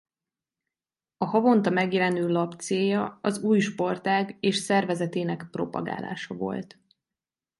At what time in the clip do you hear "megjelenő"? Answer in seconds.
1.69-2.27